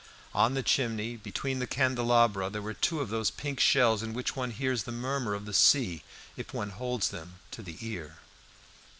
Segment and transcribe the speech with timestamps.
[0.33, 4.35] On the chimney between the candelabra there were two of those pink shells in which
[4.35, 6.01] one hears the murmur of the sea
[6.35, 8.17] if one holds them to the ear.